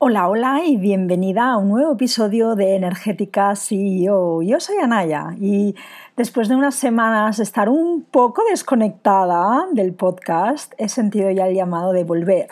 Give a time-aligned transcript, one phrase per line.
[0.00, 4.42] Hola, hola y bienvenida a un nuevo episodio de Energética CEO.
[4.42, 5.74] Yo soy Anaya y
[6.16, 11.56] después de unas semanas de estar un poco desconectada del podcast, he sentido ya el
[11.56, 12.46] llamado de volver.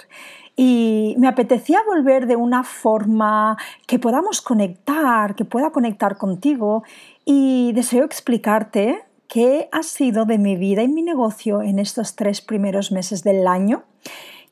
[0.57, 3.57] Y me apetecía volver de una forma
[3.87, 6.83] que podamos conectar, que pueda conectar contigo
[7.25, 12.41] y deseo explicarte qué ha sido de mi vida y mi negocio en estos tres
[12.41, 13.85] primeros meses del año,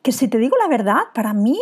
[0.02, 1.58] que si te digo la verdad, para mí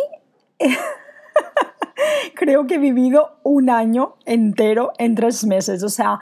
[2.35, 5.83] creo que he vivido un año entero en tres meses.
[5.83, 6.19] O sea,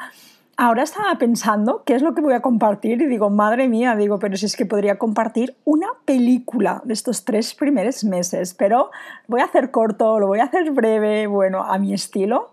[0.57, 4.19] ahora estaba pensando qué es lo que voy a compartir y digo, madre mía, digo,
[4.19, 8.91] pero si es que podría compartir una película de estos tres primeros meses, pero
[9.27, 12.51] voy a hacer corto, lo voy a hacer breve, bueno, a mi estilo.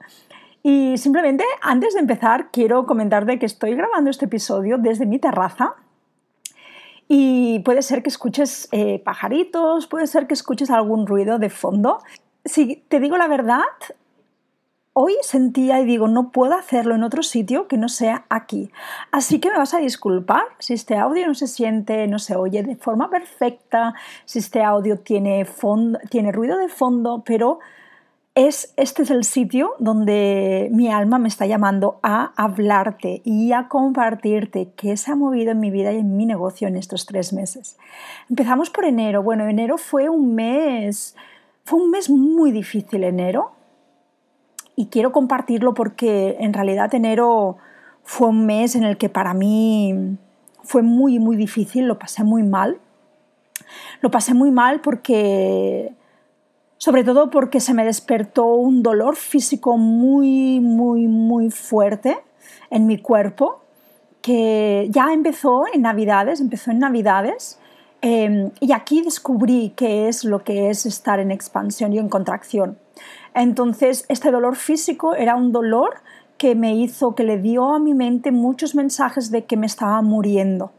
[0.62, 5.74] Y simplemente, antes de empezar, quiero comentarte que estoy grabando este episodio desde mi terraza.
[7.10, 12.00] Y puede ser que escuches eh, pajaritos, puede ser que escuches algún ruido de fondo
[12.48, 13.62] si te digo la verdad,
[15.00, 18.72] hoy sentía y digo, no puedo hacerlo en otro sitio que no sea aquí.
[19.12, 22.64] Así que me vas a disculpar si este audio no se siente, no se oye
[22.64, 25.46] de forma perfecta, si este audio tiene,
[26.10, 27.60] tiene ruido de fondo, pero
[28.34, 33.68] es, este es el sitio donde mi alma me está llamando a hablarte y a
[33.68, 37.32] compartirte qué se ha movido en mi vida y en mi negocio en estos tres
[37.32, 37.76] meses.
[38.28, 39.22] Empezamos por enero.
[39.22, 41.14] Bueno, enero fue un mes
[41.68, 43.52] fue un mes muy difícil enero
[44.74, 47.58] y quiero compartirlo porque en realidad enero
[48.04, 50.16] fue un mes en el que para mí
[50.62, 52.80] fue muy, muy difícil, lo pasé muy mal.
[54.00, 55.92] Lo pasé muy mal porque,
[56.78, 62.16] sobre todo porque se me despertó un dolor físico muy, muy, muy fuerte
[62.70, 63.60] en mi cuerpo,
[64.22, 67.60] que ya empezó en Navidades, empezó en Navidades,
[68.00, 72.78] Em, y aquí descubrí qué es lo que es estar en expansión y en contracción.
[73.34, 76.00] Entonces, este dolor físico era un dolor
[76.36, 80.00] que me hizo, que le dio a mi mente muchos mensajes de que me estaba
[80.02, 80.72] muriendo.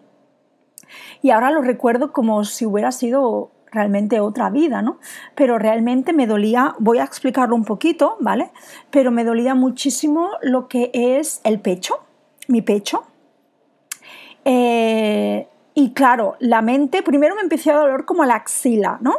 [1.21, 4.99] Y ahora lo recuerdo como si hubiera sido realmente otra vida, ¿no?
[5.35, 8.51] Pero realmente me dolía, voy a explicarlo un poquito, ¿vale?
[8.89, 11.99] Pero me dolía muchísimo lo que es el pecho,
[12.47, 13.03] mi pecho.
[14.45, 15.47] Eh,
[15.79, 19.15] y claro, la mente, primero me empezó a doler como la axila, ¿no?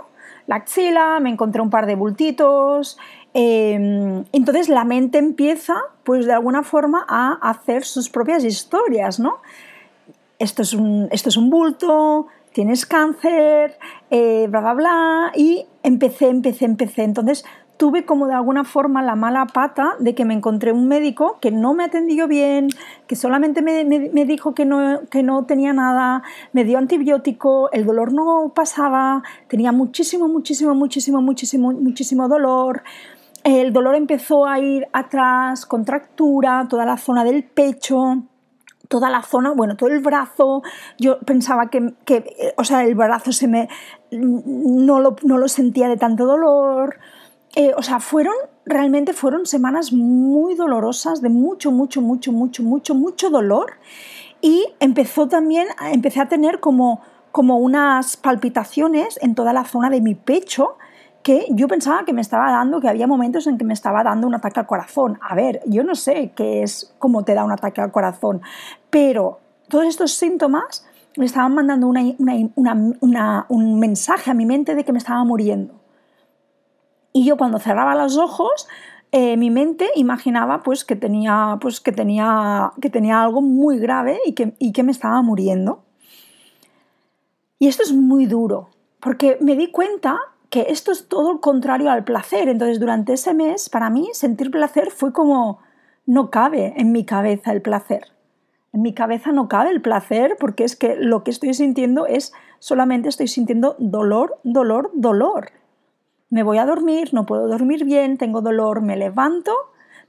[0.46, 2.98] La axila, me encontré un par de bultitos.
[3.32, 9.38] Em, entonces la mente empieza, pues de alguna forma, a hacer sus propias historias, ¿no?
[10.38, 13.78] Esto es un, esto es un bulto, tienes cáncer,
[14.10, 15.32] eh, bla, bla, bla.
[15.34, 17.04] Y empecé, empecé, empecé.
[17.04, 17.42] Entonces
[17.80, 21.50] tuve como de alguna forma la mala pata de que me encontré un médico que
[21.50, 22.68] no me atendió bien,
[23.06, 28.12] que solamente me, dijo que no, que no tenía nada, me dio antibiótico, el dolor
[28.12, 32.82] no pasaba, tenía muchísimo, muchísimo, muchísimo, muchísimo, muchísimo dolor.
[33.44, 38.24] El dolor empezó a ir atrás, contractura, toda la zona del pecho
[38.88, 40.64] toda la zona, bueno, todo el brazo,
[40.98, 41.94] yo pensaba que,
[42.56, 43.68] o sea, el brazo se me,
[44.10, 46.98] no lo, no lo sentía de tanto dolor,
[47.56, 48.34] eh, o sea, fueron,
[48.64, 53.72] realmente fueron semanas muy dolorosas, de mucho, mucho, mucho, mucho, mucho, mucho dolor.
[54.40, 57.00] Y empezó también, empecé a tener como,
[57.32, 60.76] como unas palpitaciones en toda la zona de mi pecho,
[61.22, 64.26] que yo pensaba que me estaba dando, que había momentos en que me estaba dando
[64.26, 65.18] un ataque al corazón.
[65.20, 68.40] A ver, yo no sé qué es cómo te da un ataque al corazón,
[68.88, 70.86] pero todos estos síntomas
[71.16, 75.79] me estaban mandando un mensaje a mi mente de que me estaba muriendo.
[77.12, 78.68] Y yo cuando cerraba los ojos,
[79.12, 84.20] eh, mi mente imaginaba pues, que, tenía, pues, que, tenía, que tenía algo muy grave
[84.24, 85.82] y que, y que me estaba muriendo.
[87.58, 91.90] Y esto es muy duro, porque me di cuenta que esto es todo lo contrario
[91.90, 92.48] al placer.
[92.48, 95.58] Entonces, durante ese mes, para mí, sentir placer fue como,
[96.06, 98.12] no cabe en mi cabeza el placer.
[98.72, 102.32] En mi cabeza no cabe el placer porque es que lo que estoy sintiendo es,
[102.60, 105.59] solamente estoy sintiendo dolor, dolor, dolor
[106.30, 109.52] me voy a dormir, no puedo dormir bien, tengo dolor, me levanto,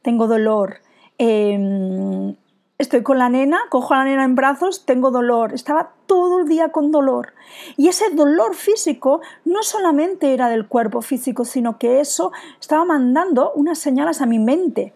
[0.02, 0.78] tengo dolor,
[1.18, 2.36] em,
[2.78, 6.48] estoy con la nena, cojo a la nena en brazos, tengo dolor, estaba todo el
[6.48, 7.34] día con dolor.
[7.78, 13.52] Y ese dolor físico no solamente era del cuerpo físico, sino que eso estaba mandando
[13.56, 14.94] unas señales a mi mente.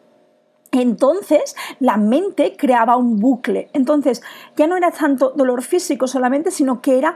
[0.71, 3.69] Entonces la mente creaba un bucle.
[3.73, 4.21] Entonces
[4.57, 7.15] ya no era tanto dolor físico solamente, sino que era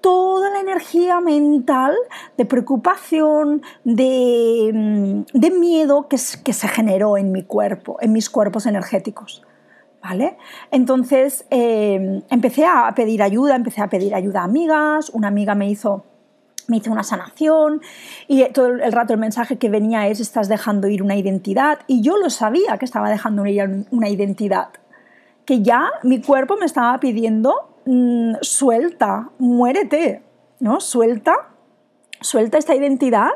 [0.00, 1.94] toda la energía mental
[2.36, 9.42] de preocupación, de, mm, miedo que, se generó en mi cuerpo, en mis cuerpos energéticos.
[10.02, 10.36] ¿Vale?
[10.70, 15.68] Entonces em, empecé a pedir ayuda, empecé a pedir ayuda a amigas, una amiga me
[15.68, 16.04] hizo
[16.68, 17.80] me hice una sanación
[18.28, 22.02] y todo el rato el mensaje que venía es estás dejando ir una identidad y
[22.02, 24.68] yo lo sabía que estaba dejando ir una identidad,
[25.44, 30.22] que ya mi cuerpo me estaba pidiendo mm, suelta, muérete,
[30.60, 30.80] ¿no?
[30.80, 31.54] Suelta,
[32.20, 33.30] suelta esta identidad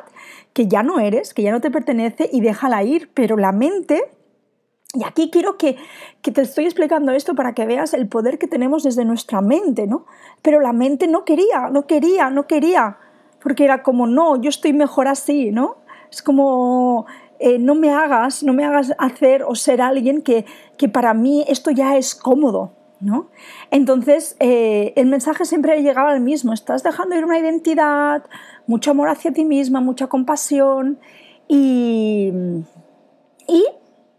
[0.52, 4.10] que ya no eres, que ya no te pertenece y déjala ir, pero la mente
[4.92, 5.76] y aquí quiero que,
[6.20, 9.86] que, te estoy explicando esto para que veas el poder que tenemos desde nuestra mente,
[9.86, 10.04] ¿no?
[10.42, 12.98] Pero la mente no quería, no quería, no quería
[13.42, 15.78] porque era como, no, yo estoy mejor así, ¿no?
[16.10, 17.06] Es como,
[17.38, 20.44] eh, no me hagas, no me hagas hacer o ser alguien que,
[20.76, 23.28] que para mí esto ya es cómodo, ¿no?
[23.70, 28.24] Entonces, eh, el mensaje siempre llegaba al mismo, estás dejando ir una identidad,
[28.66, 30.98] mucho amor hacia ti misma, mucha compasión
[31.48, 32.32] y,
[33.46, 33.64] y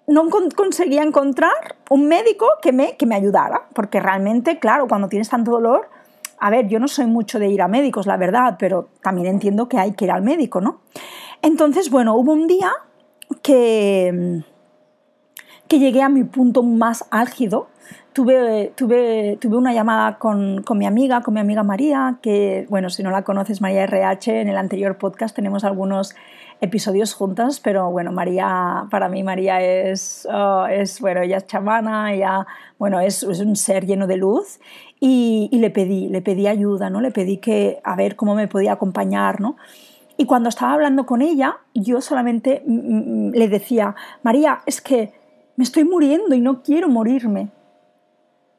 [0.07, 5.29] no conseguía encontrar un médico que me, que me ayudara, porque realmente, claro, cuando tienes
[5.29, 5.89] tanto dolor,
[6.39, 9.69] a ver, yo no soy mucho de ir a médicos, la verdad, pero también entiendo
[9.69, 10.81] que hay que ir al médico, ¿no?
[11.41, 12.71] Entonces, bueno, hubo un día
[13.41, 14.43] que,
[15.71, 17.69] que llegué a mi punto más álgido.
[18.11, 22.89] Tuve, tuve, tuve una llamada con, con, mi amiga, con mi amiga María, que, bueno,
[22.89, 26.13] si no la conoces, María RH, en el anterior podcast tenemos algunos
[26.59, 32.13] episodios juntas, pero bueno, María, para mí María es, oh, es bueno, ella es chamana,
[32.13, 32.45] ella,
[32.77, 34.59] bueno, es, es un ser lleno de luz
[34.99, 36.99] y, le pedí, le pedí ayuda, ¿no?
[36.99, 39.55] Le pedí que, a ver cómo me podía acompañar, ¿no?
[40.17, 45.20] Y cuando estaba hablando con ella, yo solamente mm, mm, le decía, María, es que
[45.55, 47.49] me estoy muriendo y no quiero morirme.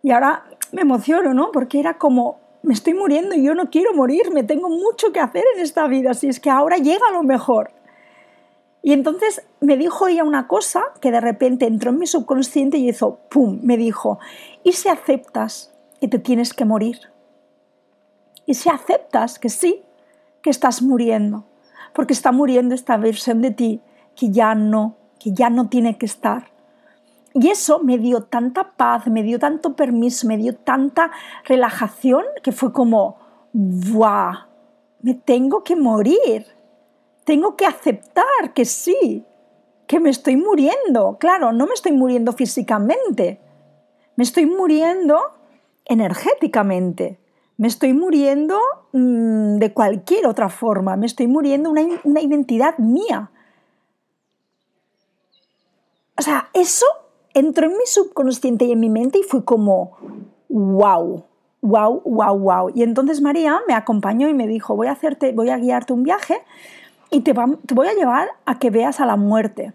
[0.03, 1.53] Y ahora me emociono, ¿no?
[1.53, 5.45] Porque era como, me estoy muriendo y yo no quiero morirme, tengo mucho que hacer
[5.55, 7.71] en esta vida, así es que ahora llega lo mejor.
[8.83, 12.89] Y entonces me dijo ella una cosa que de repente entró en mi subconsciente y
[12.89, 14.19] hizo, ¡pum!, me dijo,
[14.65, 15.73] ¿y si aceptas
[16.03, 16.99] que te tienes que morir.
[18.45, 19.85] Y si aceptas que sí,
[20.43, 21.45] que estás muriendo,
[21.95, 23.81] porque está muriendo esta versión de ti
[24.17, 26.51] que ya no, que ya no tiene que estar.
[27.35, 31.11] Y eso me dio tanta paz, me dio tanto permiso, me dio tanta
[31.45, 33.17] relajación que fue como,
[33.53, 34.35] ¡guau!
[35.01, 36.47] Me tengo que morir.
[37.25, 39.25] Tengo que aceptar que sí,
[39.87, 41.17] que me estoy muriendo.
[41.19, 43.41] Claro, no me estoy muriendo físicamente.
[44.17, 45.19] Me estoy muriendo
[45.85, 47.19] energéticamente.
[47.57, 48.59] Me estoy muriendo
[48.93, 53.31] mm, de cualquier otra forma, me estoy muriendo una, una identidad mía.
[56.19, 56.87] O sea, eso
[57.35, 59.97] entró en mi subconsciente y en mi mente y fue como,
[60.49, 61.25] wow,
[61.61, 62.73] wow, wow, wow.
[62.75, 66.03] Y entonces María me acompañó y me dijo, voy a, hacerte, voy a guiarte un
[66.03, 66.43] viaje
[67.11, 69.73] y te, te voy a llevar a que veas a la muerte.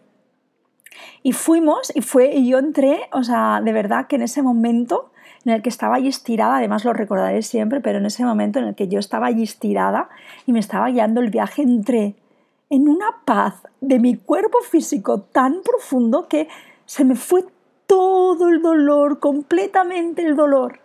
[1.23, 5.11] Y fuimos y fue y yo entré, o sea, de verdad que en ese momento
[5.45, 8.65] en el que estaba allí estirada, además lo recordaré siempre, pero en ese momento en
[8.65, 10.09] el que yo estaba allí estirada
[10.45, 12.15] y me estaba guiando el viaje, entré
[12.69, 16.49] en una paz de mi cuerpo físico tan profundo que
[16.87, 17.45] se me fue
[17.85, 20.79] todo el dolor, completamente el dolor.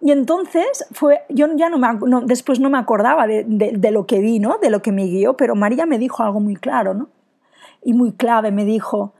[0.00, 1.88] Y entonces fue, yo ya no me,
[2.24, 4.58] después no me acordaba de, lo que vi, ¿no?
[4.58, 7.08] de lo que me guió, pero María me dijo algo muy claro ¿no?
[7.84, 8.50] y muy clave.
[8.52, 9.12] Me dijo,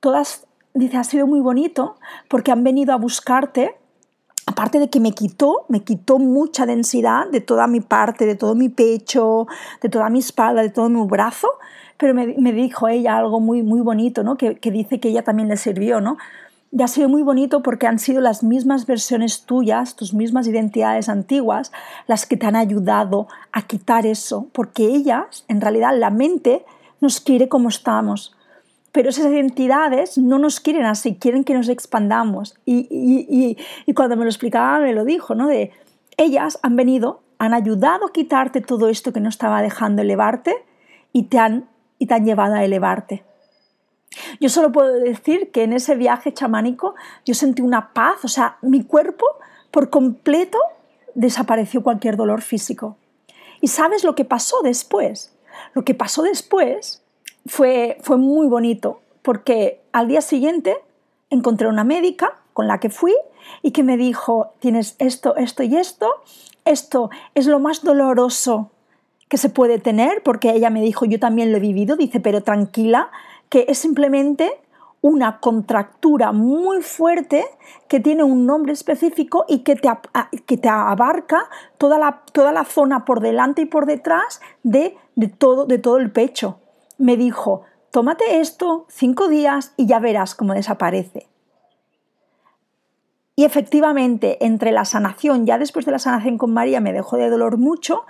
[0.00, 1.96] todas dice, ha sido muy bonito
[2.28, 3.76] porque han venido a buscarte,
[4.46, 8.54] aparte de que me quitó, me quitó mucha densidad de toda mi parte, de todo
[8.54, 9.46] mi pecho,
[9.80, 11.48] de toda mi espalda, de todo mi brazo,
[11.98, 14.36] pero me, dijo ella algo muy, muy bonito, ¿no?
[14.36, 16.16] Que, que, dice que ella también le sirvió, ¿no?
[16.70, 21.08] Y ha sido muy bonito porque han sido las mismas versiones tuyas, tus mismas identidades
[21.08, 21.72] antiguas,
[22.06, 26.64] las que te han ayudado a quitar eso, porque ellas, en realidad, la mente
[27.00, 28.34] nos quiere como estamos,
[28.92, 32.56] pero esas identidades no nos quieren así, quieren que nos expandamos.
[32.64, 33.56] Y,
[33.94, 35.46] cuando me lo explicaba me lo dijo, ¿no?
[35.46, 35.72] De
[36.16, 40.54] ellas han venido, han ayudado a quitarte todo esto que no estaba dejando elevarte
[41.12, 41.66] y te han,
[41.98, 43.24] y te han llevado a elevarte.
[44.40, 48.58] Yo solo puedo decir que en ese viaje chamánico yo sentí una paz, o sea,
[48.62, 49.26] mi cuerpo
[49.70, 50.58] por completo
[51.14, 52.96] desapareció cualquier dolor físico.
[53.60, 55.34] ¿Y sabes lo que pasó después?
[55.74, 57.02] Lo que pasó después
[57.46, 60.78] fue, fue muy bonito porque al día siguiente
[61.30, 63.14] encontré una médica con la que fui
[63.62, 66.10] y que me dijo, tienes esto, esto y esto,
[66.64, 68.70] esto es lo más doloroso
[69.28, 72.42] que se puede tener, porque ella me dijo, yo también lo he vivido, dice, pero
[72.42, 73.10] tranquila,
[73.48, 74.52] que es simplemente
[75.00, 77.44] una contractura muy fuerte
[77.86, 79.88] que tiene un nombre específico y que te,
[80.44, 85.28] que te abarca toda la, toda la zona por delante y por detrás de, de,
[85.28, 86.58] todo, de todo el pecho
[86.98, 91.28] me dijo, tómate esto cinco días y ya verás cómo desaparece.
[93.36, 97.30] Y efectivamente, entre la sanación, ya después de la sanación con María me dejó de
[97.30, 98.04] dolor mucho,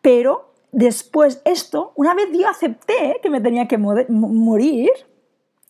[0.00, 4.90] Pero después esto, una vez yo acepté que me tenía que morir,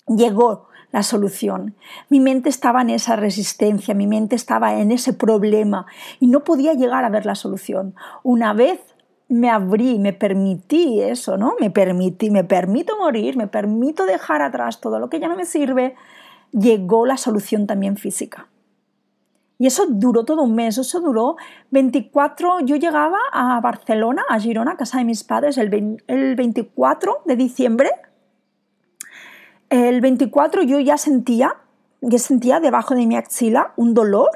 [0.06, 1.75] llegó la solución.
[2.09, 5.87] Mi mente estaba en esa resistencia, mi mente estaba en ese problema
[6.21, 7.94] y no podía llegar a ver la solución.
[8.23, 8.80] Una vez
[9.28, 11.54] me abrí, me permití eso, ¿no?
[11.59, 15.47] Me permití, me permito morir, me permito dejar atrás todo lo que ya no me
[15.47, 15.94] sirve,
[16.52, 18.49] llegó la solución también física.
[19.62, 21.37] Y eso duró todo un mes, eso duró
[21.71, 27.23] 24, yo llegaba a Barcelona, a Girona, a casa de mis padres, el, el 24
[27.26, 27.92] de diciembre.
[29.71, 31.59] El 24 yo ya sentía,
[32.00, 34.31] ya sentía debajo de mi axila un dolor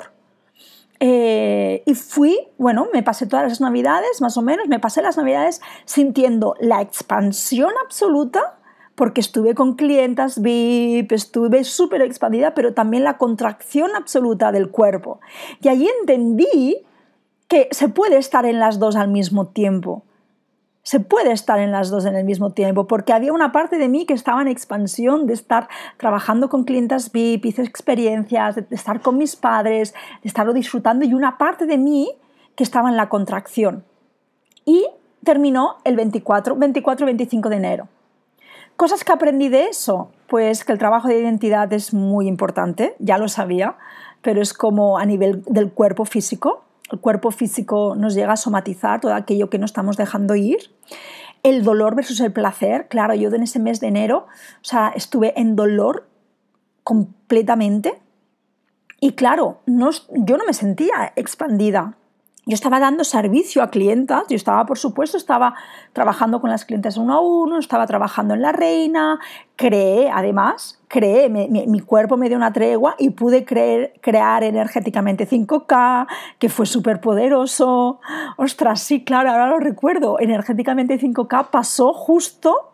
[1.01, 5.17] eh, y fui, bueno, me pasé todas las navidades, más o menos, me pasé las
[5.17, 8.56] navidades sintiendo la expansión absoluta,
[8.97, 15.21] porque estuve con clientas VIP, estuve súper expandida, pero también la contracción absoluta del cuerpo.
[15.63, 16.79] Y allí entendí
[17.47, 20.03] que se puede estar en las dos al mismo tiempo
[20.87, 23.89] se puede estar en las dos en el mismo tiempo, porque había una parte de
[23.89, 29.01] mí que estaba en expansión, de estar trabajando con clientes VIP, hice experiencias, de estar
[29.01, 32.13] con mis padres, de estarlo disfrutando, y una parte de mí
[32.55, 33.83] que estaba en la contracción.
[34.65, 34.87] Y
[35.25, 37.89] terminó el 24, 24-25 de enero.
[38.77, 43.17] Cosas que aprendí de eso, pues que el trabajo de identidad es muy importante, ya
[43.17, 43.77] lo sabía,
[44.21, 46.65] pero es como a nivel del cuerpo físico.
[46.93, 50.59] El cuerpo físico nos llega a somatizar todo aquello que no estamos dejando ir.
[51.43, 54.27] El dolor versus el placer, claro, yo en ese mes de enero,
[54.61, 56.09] o sea, estuve en dolor
[56.85, 58.01] completamente.
[59.01, 61.97] Y claro, no, yo no me sentía expandida,
[62.49, 65.57] yo estaba dando servicio a clientas, yo estaba, por supuesto, estaba
[65.93, 69.19] trabajando con las clientes uno a uno, estaba trabajando en la reina,
[69.57, 76.07] creé, además, creé, mi, cuerpo me dio una tregua y pude crear energéticamente 5K,
[76.39, 77.99] que fue súper poderoso.
[78.37, 82.71] Ostras, sí, claro, ahora lo recuerdo, energéticamente 5K pasó justo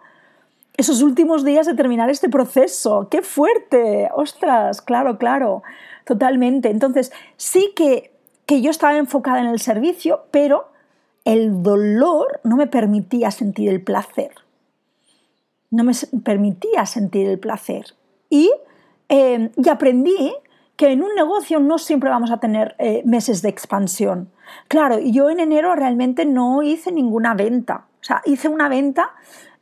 [0.77, 3.09] esos últimos días de terminar este proceso.
[3.11, 4.11] ¡Qué fuerte!
[4.15, 5.63] Ostras, claro, claro,
[6.05, 6.69] totalmente.
[6.69, 8.12] Entonces, sí que
[8.47, 10.69] que yo estaba enfocada en el servicio, pero
[11.25, 14.33] el dolor no me permitía sentir el placer.
[15.71, 15.93] No me
[16.25, 17.95] permitía sentir el placer.
[18.29, 18.51] Y,
[19.09, 20.35] eh, aprendí
[20.77, 24.31] que en un negocio no siempre vamos a tener eh, meses de expansión.
[24.69, 27.87] Claro, yo en enero realmente no hice ninguna venta.
[28.01, 29.11] O sea, hice una venta,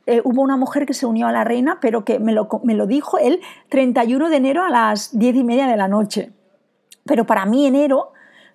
[0.07, 2.73] eh, hubo una mujer que se unió a la reina, pero que me lo, me
[2.73, 6.31] lo dijo el 31 de enero a las 10 y media de la noche.
[7.05, 8.10] Pero para mí enero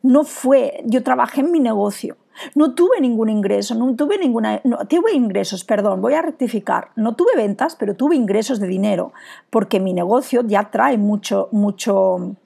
[0.07, 2.17] no fue, yo trabajé en mi negocio,
[2.55, 7.15] no tuve ningún ingreso, no tuve ninguna, no, tuve ingresos, perdón, voy a rectificar, no
[7.15, 9.13] tuve ventas, pero tuve ingresos de dinero,
[9.51, 12.37] porque mi negocio ya trae mucho, mucho,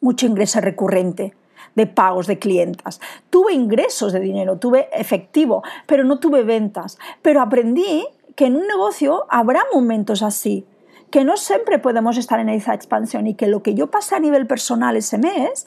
[0.00, 1.34] mucho ingreso recurrente
[1.74, 3.00] de pagos de clientas.
[3.30, 6.98] Tuve ingresos de dinero, tuve efectivo, pero no tuve ventas.
[7.20, 10.64] Pero aprendí que en un negocio habrá momentos así,
[11.10, 14.20] que no siempre podemos estar en esa expansión y que lo que yo pasé a
[14.20, 15.66] nivel personal ese mes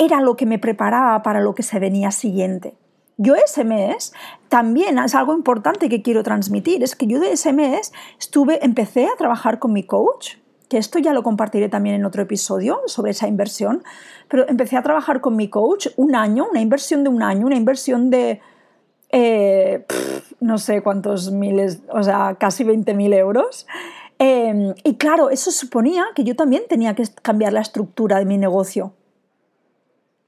[0.00, 2.74] era lo que me preparaba para lo que se venía siguiente.
[3.18, 4.14] Yo ese mes
[4.48, 9.04] también es algo importante que quiero transmitir, es que yo de ese mes estuve, empecé
[9.04, 10.36] a trabajar con mi coach,
[10.70, 13.82] que esto ya lo compartiré también en otro episodio sobre esa inversión,
[14.28, 17.56] pero empecé a trabajar con mi coach un año, una inversión de un año, una
[17.56, 18.40] inversión de
[19.10, 19.84] eh,
[20.40, 23.66] no sé cuántos miles, o sea, casi 20.000 euros.
[24.18, 28.38] Em, y claro, eso suponía que yo también tenía que cambiar la estructura de mi
[28.38, 28.94] negocio.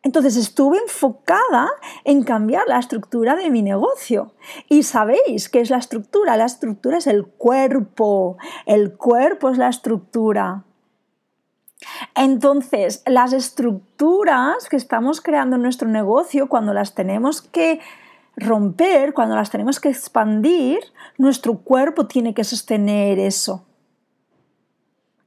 [0.03, 1.71] Entonces estuve enfocada
[2.05, 4.33] en cambiar la estructura de mi negocio.
[4.69, 6.37] Y sabéis qué es la estructura.
[6.37, 8.37] La estructura es el cuerpo.
[8.67, 10.65] El cuerpo es la estructura.
[12.15, 17.81] Entonces, las estructuras que estamos creando en nuestro negocio, cuando las tenemos que
[18.37, 20.81] romper, cuando las tenemos que expandir,
[21.19, 23.65] nuestro cuerpo tiene que sostener eso.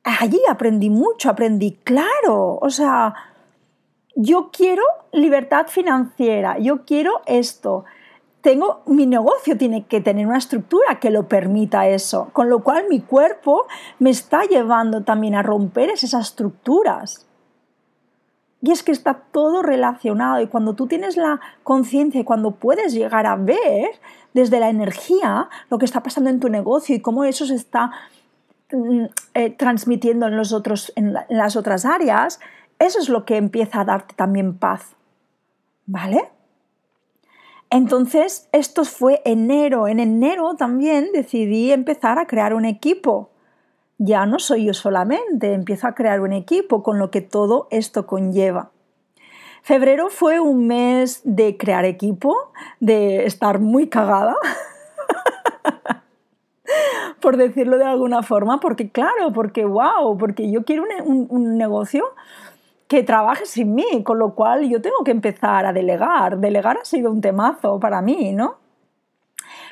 [0.03, 2.59] Allí aprendí mucho, aprendí claro.
[2.61, 3.13] O sea,
[4.15, 7.83] yo quiero libertad financiera, yo quiero esto.
[8.41, 12.85] Tengo, mi negocio tiene que tener una estructura que lo permita eso, con lo cual
[12.89, 13.65] mi cuerpo
[13.99, 17.25] me está llevando también a romper esas estructuras.
[18.61, 22.93] Y es que está todo relacionado y cuando tú tienes la conciencia y cuando puedes
[22.93, 23.99] llegar a ver
[24.33, 27.91] desde la energía lo que está pasando en tu negocio y cómo eso se está
[28.71, 32.39] mm, eh, transmitiendo en, los otros, en las otras áreas,
[32.79, 34.95] eso es lo que empieza a darte también paz.
[35.85, 36.29] ¿Vale?
[37.69, 39.87] Entonces, esto fue enero.
[39.87, 43.29] En enero también decidí empezar a crear un equipo.
[43.97, 48.05] Ya no soy yo solamente, empiezo a crear un equipo con lo que todo esto
[48.05, 48.71] conlleva.
[49.65, 54.35] Febrero fue un mes de crear equipo, de estar muy cagada,
[57.19, 62.05] por decirlo de alguna forma, porque claro, porque wow, porque yo quiero un, negocio
[62.87, 66.37] que trabaje sin mí, con lo cual yo tengo que empezar a delegar.
[66.37, 68.57] Delegar ha sido un temazo para mí, ¿no?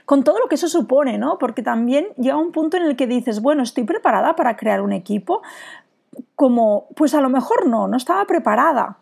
[0.06, 1.38] Con todo lo que eso supone, ¿no?
[1.38, 4.92] Porque también llega un punto en el que dices, bueno, estoy preparada para crear un
[4.92, 5.42] equipo,
[6.36, 8.98] como, pues a lo mejor no, no estaba preparada.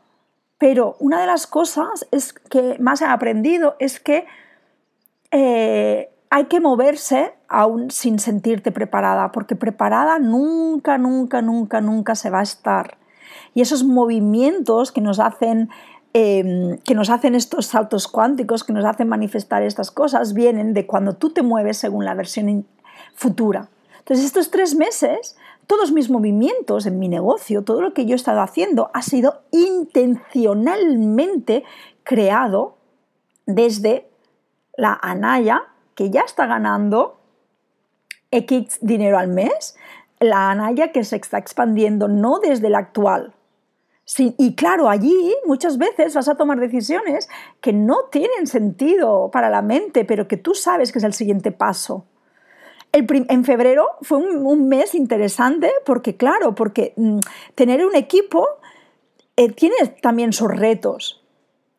[0.58, 4.28] Pero una de las cosas es que más he aprendido es que
[5.32, 12.30] eh, hay que moverse aún sin sentirte preparada, porque preparada nunca, nunca, nunca, nunca se
[12.30, 12.98] va a estar.
[13.54, 15.70] Y esos movimientos que nos hacen
[16.14, 20.86] em, que nos hacen estos saltos cuánticos, que nos hacen manifestar estas cosas, vienen de
[20.86, 22.66] cuando tú te mueves según la versión
[23.16, 23.70] futura.
[24.00, 25.38] Entonces, estos tres meses
[25.72, 29.44] todos mis movimientos en mi negocio, todo lo que yo he estado haciendo ha sido
[29.52, 31.64] intencionalmente
[32.04, 32.76] creado
[33.46, 34.10] desde
[34.76, 35.64] la Anaya,
[35.96, 37.22] que ya está ganando
[38.32, 39.78] X dinero al mes,
[40.20, 43.34] la Anaya que se está expandiendo no desde la actual.
[44.18, 47.30] Y claro, allí muchas veces vas a tomar decisiones
[47.62, 51.52] que no tienen sentido para la mente, pero que tú sabes que es el siguiente
[51.52, 52.06] paso
[52.94, 57.20] en febrero fue un, mes interesante porque, claro, porque mm,
[57.56, 58.48] tener un equipo
[59.38, 61.24] eh, tiene también sus retos.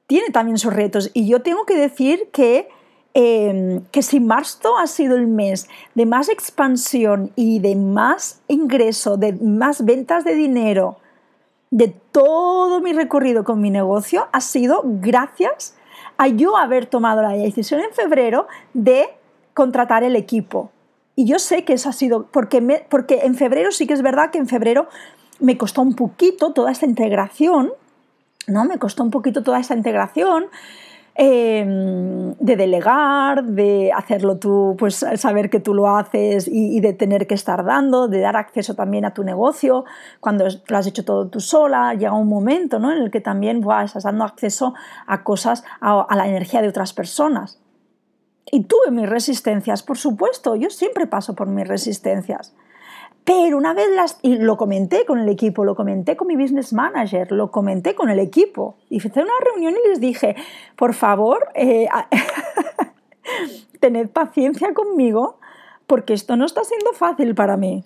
[0.06, 1.10] Tiene también sus retos.
[1.12, 2.68] Y yo tengo que decir que,
[3.14, 9.16] em, que si marzo ha sido el mes de más expansión y de más ingreso,
[9.16, 10.96] de más ventas de dinero,
[11.72, 15.74] de todo mi recorrido con mi negocio, ha sido gracias
[16.18, 19.08] a yo haber tomado la decisión en febrero de
[19.54, 20.70] contratar el equipo
[21.14, 24.30] y yo sé que eso ha sido, porque, porque en febrero sí que es verdad
[24.30, 24.88] que en febrero
[25.40, 27.72] me costó un poquito toda esta integración,
[28.46, 28.64] ¿no?
[28.64, 30.46] Me costó un poquito toda esta integración.
[31.14, 37.26] Em, de delegar, de hacerlo tú, pues saber que tú lo haces y, de tener
[37.26, 39.84] que estar dando, de dar acceso también a tu negocio,
[40.20, 42.90] cuando lo has hecho todo tú sola, llega un momento ¿no?
[42.90, 44.72] en el que también buah, estás dando acceso
[45.06, 47.60] a cosas, a la energía de otras personas.
[48.50, 52.54] Y tuve mis resistencias, por supuesto, yo siempre paso por mis resistencias.
[53.24, 56.72] Pero una vez las, y lo comenté con el equipo, lo comenté con mi business
[56.72, 58.74] manager, lo comenté con el equipo.
[58.90, 60.34] Y hice una reunión y les dije,
[60.76, 61.88] por favor, eh,
[63.80, 65.38] tened paciencia conmigo,
[65.86, 67.84] porque esto no está siendo fácil para mí.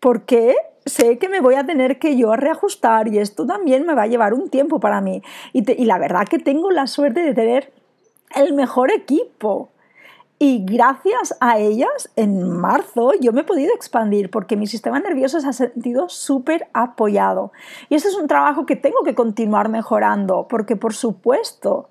[0.00, 4.02] Porque sé que me voy a tener que yo reajustar y esto también me va
[4.02, 5.22] a llevar un tiempo para mí.
[5.52, 7.72] Y, y la verdad que tengo la suerte de tener
[8.34, 9.68] el mejor equipo
[10.46, 15.40] y gracias a ellas, en marzo yo me he podido expandir porque mi sistema nervioso
[15.40, 17.50] se ha sentido súper apoyado.
[17.88, 21.88] Y ese es un trabajo que tengo que continuar mejorando, porque por supuesto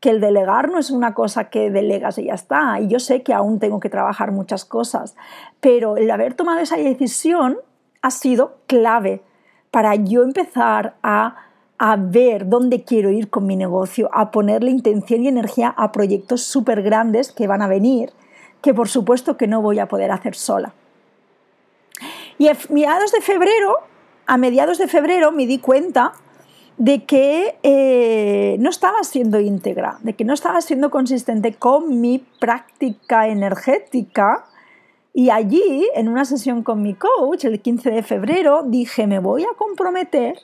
[0.00, 2.78] que el delegar no es una cosa que delegas y ya está.
[2.78, 5.16] Y yo sé que aún tengo que trabajar muchas cosas,
[5.60, 7.56] pero el haber tomado esa decisión
[8.02, 9.22] ha sido clave
[9.70, 11.36] para yo empezar a
[11.84, 16.44] a ver dónde quiero ir con mi negocio, a ponerle intención y energía a proyectos
[16.44, 18.12] súper grandes que van a venir,
[18.60, 20.74] que por supuesto que no voy a poder hacer sola.
[22.38, 23.74] Y a mediados de febrero,
[24.26, 26.12] a mediados de febrero me di cuenta
[26.76, 32.24] de que eh, no estaba siendo íntegra, de que no estaba siendo consistente con mi
[32.38, 34.44] práctica energética.
[35.12, 39.42] Y allí, en una sesión con mi coach, el 15 de febrero, dije, me voy
[39.42, 40.38] a comprometer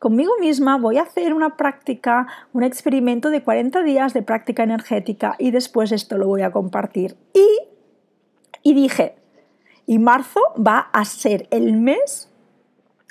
[0.00, 5.36] conmigo misma voy a hacer una práctica, un experimento de 40 días de práctica energética
[5.38, 7.16] y después esto lo voy a compartir.
[8.64, 9.14] Y, dije,
[9.86, 12.32] y marzo va a ser el mes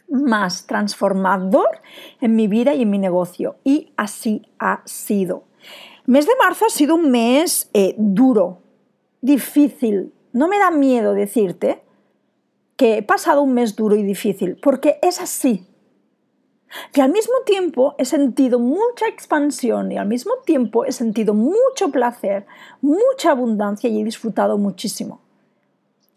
[0.09, 1.79] más transformador
[2.21, 3.57] en mi vida y en mi negocio.
[3.63, 5.43] Y así ha sido.
[6.07, 8.63] El mes de marzo ha sido un mes eh, duro,
[9.21, 10.11] difícil.
[10.33, 11.83] No me da miedo decirte
[12.75, 15.68] que he pasado un mes duro y difícil, porque es así.
[16.93, 21.89] Y al mismo tiempo he sentido mucha expansión y al mismo tiempo he sentido mucho
[21.91, 22.45] placer,
[22.81, 25.21] mucha abundancia y he disfrutado muchísimo.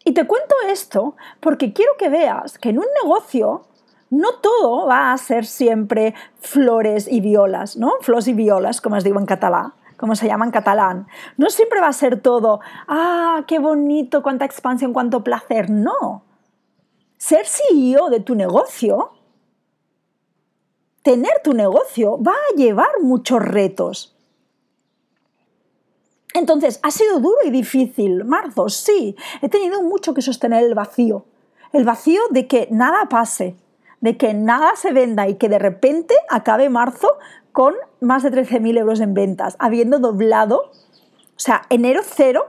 [0.05, 3.67] Y te cuento esto porque quiero que veas que en un negocio
[4.11, 7.93] no todo va a ser siempre flores y violas, ¿no?
[8.03, 11.07] Flores y violas, como os digo en catalán, como se llama en catalán.
[11.39, 15.71] No siempre va a ser todo, ah, qué bonito, cuánta expansión, cuánto placer.
[15.71, 16.25] No.
[17.17, 19.13] Ser CEO de tu negocio
[21.03, 24.17] tener tu negocio va a llevar muchos retos.
[26.35, 28.25] Entonces, ha sido duro y difícil.
[28.25, 31.27] Marzo, sí, he tenido mucho que sostener el vacío.
[31.73, 33.57] El vacío de que nada pase,
[34.01, 37.19] de que nada se venda y que de repente acabe marzo
[37.53, 40.71] con más de 13.000 euros en ventas, habiendo doblado,
[41.37, 42.47] o sea, enero 0,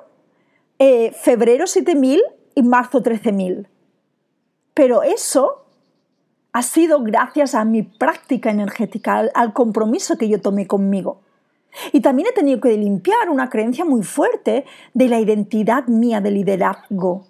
[0.80, 2.22] eh, febrero 7.000
[2.56, 3.68] y marzo 13.000.
[4.74, 5.63] Pero eso
[6.54, 11.18] ha sido gracias a mi práctica energética, al, compromiso que yo tomé conmigo.
[11.92, 14.64] Y también he tenido que limpiar una creencia muy fuerte
[14.94, 17.26] de la identidad mía de liderazgo.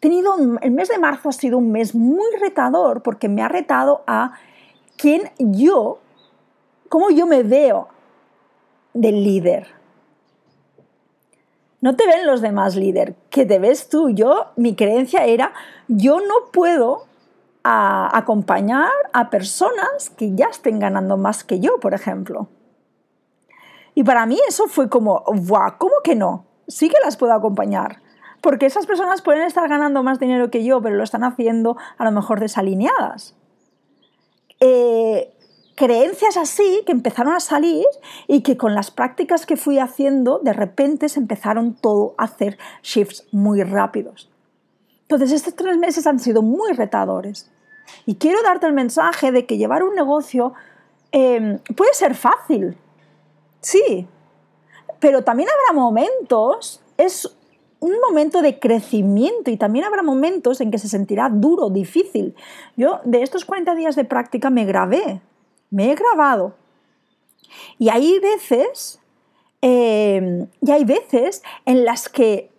[0.00, 4.04] Tenido, el mes de marzo ha sido un mes muy retador porque me ha retado
[4.06, 4.34] a
[4.96, 5.98] quién yo,
[6.88, 7.88] cómo yo me veo
[8.94, 9.66] del líder.
[11.80, 14.10] No te ven los demás líder, que te ves tú.
[14.10, 15.52] Yo, mi creencia era,
[15.88, 17.06] yo no puedo
[17.64, 22.48] acompañar a personas que ya estén ganando más que yo, por ejemplo.
[23.94, 25.72] Y para mí eso fue como, ¡guau!
[25.78, 26.46] ¿Cómo que no?
[26.66, 28.00] Sí que las puedo acompañar.
[28.40, 32.04] Porque esas personas pueden estar ganando más dinero que yo, pero lo están haciendo a
[32.04, 33.36] lo mejor desalineadas.
[34.58, 35.32] Eh,
[35.76, 37.84] creencias así que empezaron a salir
[38.26, 42.58] y que con las prácticas que fui haciendo, de repente se empezaron todo a hacer
[42.82, 44.31] shifts muy rápidos.
[45.12, 47.50] Entonces, estos tres meses han sido muy retadores.
[48.06, 50.54] Y quiero darte el mensaje de que llevar un negocio
[51.12, 52.76] eh, puede ser fácil,
[53.62, 54.08] Sí,
[54.98, 57.32] pero también habrá momentos, es
[57.78, 62.34] un momento de crecimiento y también habrá momentos en que se sentirá duro, difícil.
[62.76, 65.20] Yo de estos 40 días de práctica me grabé,
[65.70, 66.56] me he grabado.
[67.78, 69.00] Y hay veces,
[69.60, 72.51] em, y hay veces en las que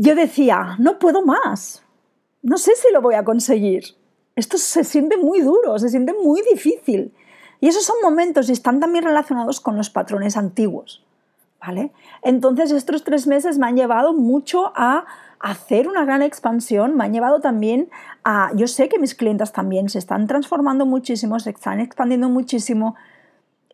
[0.00, 1.82] yo decía, no puedo más,
[2.42, 3.82] no sé si lo voy a conseguir.
[4.36, 7.12] Esto se siente muy duro, se siente muy difícil.
[7.60, 11.04] Y esos son momentos y están también relacionados con los patrones antiguos.
[11.60, 11.92] ¿vale?
[12.22, 15.04] Entonces estos tres meses me han llevado mucho a
[15.40, 17.90] hacer una gran expansión, me han llevado también
[18.22, 22.94] a, yo sé que mis clientes también se están transformando muchísimo, se están expandiendo muchísimo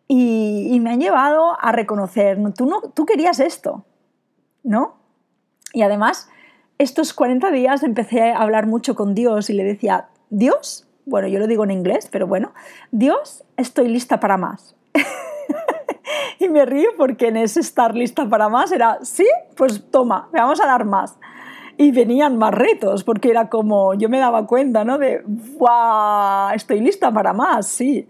[0.07, 3.85] y, me han llevado a reconocer, tú, no, tú querías esto,
[4.63, 5.04] ¿no?
[5.75, 6.29] Y además,
[6.77, 11.37] estos 40 días empecé a hablar mucho con Dios y le decía, Dios, bueno, yo
[11.37, 12.53] lo digo en inglés, pero bueno,
[12.91, 14.73] Dios, estoy lista para más.
[16.39, 20.39] y me río porque en ese estar lista para más era, sí, pues toma, me
[20.39, 21.19] vamos a dar más.
[21.75, 24.97] Y venían más retos, porque era como, yo me daba cuenta, ¿no?
[24.97, 26.55] De, ¡guau!
[26.55, 28.07] Estoy lista para más, sí.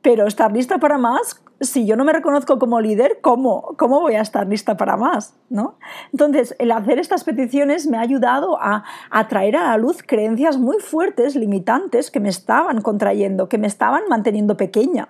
[0.00, 4.14] Pero estar lista para más si yo no me reconozco como líder, ¿cómo, ¿cómo voy
[4.14, 5.34] a estar lista para más?
[5.48, 5.76] ¿no?
[6.12, 10.58] Entonces, el hacer estas peticiones me ha ayudado a, a traer a la luz creencias
[10.58, 15.08] muy fuertes, limitantes, que me estaban contrayendo, que me estaban manteniendo pequeña.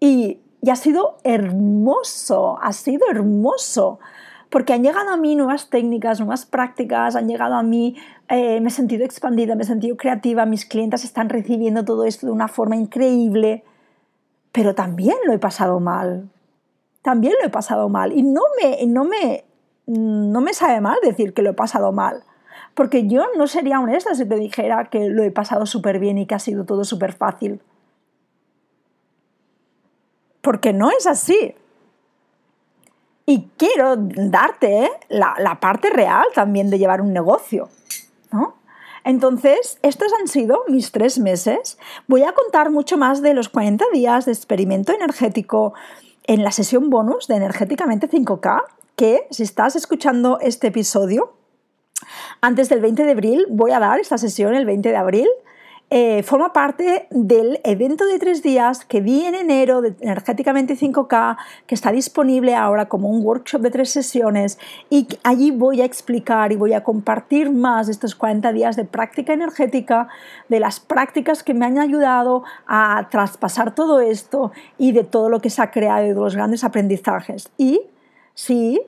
[0.00, 3.98] Y, y ha sido hermoso, ha sido hermoso
[4.50, 7.96] porque han llegado a mí nuevas técnicas, nuevas prácticas, han llegado a mí,
[8.28, 12.26] eh, me he sentido expandida, me he sentido creativa, mis clientes están recibiendo todo esto
[12.26, 13.64] de una forma increíble
[14.58, 16.28] pero también lo he pasado mal.
[17.02, 18.10] También lo he pasado mal.
[18.10, 19.44] Y no me, no me,
[19.86, 22.24] no me sabe mal decir que lo he pasado mal.
[22.74, 26.26] Porque yo no sería honesta si te dijera que lo he pasado súper bien y
[26.26, 27.60] que ha sido todo súper fácil.
[30.40, 31.54] Porque no es así.
[33.26, 37.68] Y quiero darte la, la parte real también de llevar un negocio.
[38.32, 38.57] ¿no?
[39.08, 41.78] Entonces, estos han sido mis tres meses.
[42.08, 45.72] Voy a contar mucho más de los 40 días de experimento energético
[46.24, 48.64] en la sesión bonus de Energéticamente 5K,
[48.96, 51.32] que si estás escuchando este episodio,
[52.42, 55.28] antes del 20 de abril voy a dar esta sesión el 20 de abril
[55.90, 61.38] eh, forma parte del evento de tres días que di en enero de Energéticamente 5K,
[61.66, 64.58] que está disponible ahora como un workshop de tres sesiones
[64.90, 69.32] y allí voy a explicar y voy a compartir más estos 40 días de práctica
[69.32, 70.08] energética,
[70.50, 75.40] de las prácticas que me han ayudado a traspasar todo esto y de todo lo
[75.40, 77.48] que se ha creado y de los grandes aprendizajes.
[77.56, 77.80] Y
[78.34, 78.78] sí,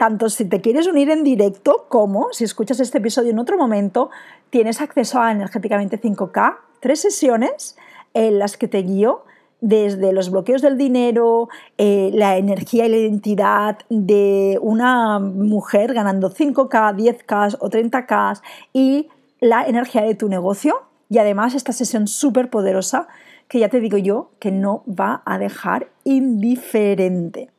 [0.00, 4.08] tanto si te quieres unir en directo como si escuchas este episodio en otro momento,
[4.50, 7.76] tienes acceso a Energéticamente 5K, tres sesiones
[8.14, 9.24] en las que te guío
[9.60, 16.30] desde los bloqueos del dinero, eh, la energía y la identidad de una mujer ganando
[16.30, 18.40] 5K, 10K o 30K
[18.72, 19.08] y
[19.40, 20.82] la energía de tu negocio.
[21.08, 23.08] Y además esta sesión súper poderosa
[23.48, 27.50] que ya te digo yo que no va a dejar indiferente.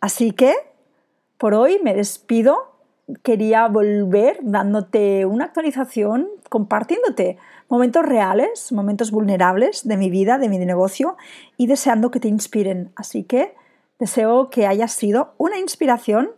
[0.00, 0.54] Así que
[1.38, 2.73] por hoy me despido.
[3.22, 7.36] Quería volver dándote una actualización, compartiéndote
[7.68, 11.16] momentos reales, momentos vulnerables de mi vida, de mi negocio
[11.56, 12.90] y deseando que te inspiren.
[12.96, 13.54] Así que
[13.98, 16.30] deseo que haya sido una inspiración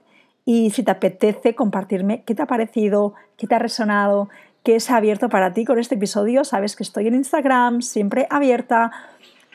[0.45, 4.29] y si te apetece compartirme qué te ha parecido, qué te ha resonado,
[4.63, 8.27] qué se ha abierto para ti con este episodio, sabes que estoy en Instagram, siempre
[8.31, 8.91] abierta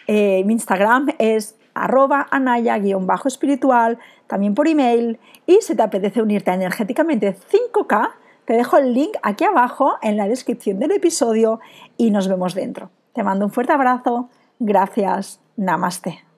[0.08, 5.20] Eh, mi Instagram es arroba anaya-espiritual, también por email.
[5.46, 8.10] Y si te apetece unirte a energéticamente 5K,
[8.46, 11.60] te dejo el link aquí abajo en la descripción del episodio
[11.98, 12.90] y nos vemos dentro.
[13.14, 14.30] Te mando un fuerte abrazo.
[14.60, 15.40] Gracias.
[15.58, 16.31] Namaste.